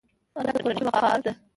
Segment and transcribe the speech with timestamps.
[0.37, 1.31] انا د کورنۍ وقار ده